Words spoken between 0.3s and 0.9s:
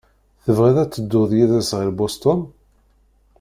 Tebɣiḍ ad